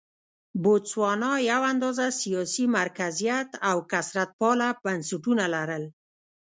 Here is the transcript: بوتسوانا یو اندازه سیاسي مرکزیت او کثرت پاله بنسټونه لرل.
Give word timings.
بوتسوانا 0.63 1.33
یو 1.51 1.61
اندازه 1.71 2.05
سیاسي 2.21 2.65
مرکزیت 2.77 3.49
او 3.69 3.77
کثرت 3.91 4.29
پاله 4.39 4.69
بنسټونه 4.83 5.45
لرل. 5.55 5.83